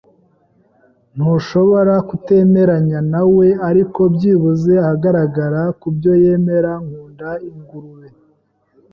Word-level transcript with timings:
Ntushobora 1.15 1.93
kutemeranya 2.09 2.99
nawe, 3.11 3.47
ariko 3.69 4.01
byibuze 4.13 4.73
ahagarara 4.83 5.63
kubyo 5.81 6.11
yemera. 6.23 6.71
Nkunda 6.85 7.29
ingurube. 7.49 8.07